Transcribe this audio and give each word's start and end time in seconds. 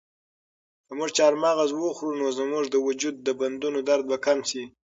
که 0.85 0.91
موږ 0.97 1.09
چهارمغز 1.17 1.69
وخورو 1.73 2.17
نو 2.21 2.27
زموږ 2.39 2.65
د 2.69 2.75
وجود 2.87 3.15
د 3.21 3.27
بندونو 3.39 3.79
درد 3.89 4.05
به 4.09 4.17
کم 4.25 4.39
شي. 4.49 4.63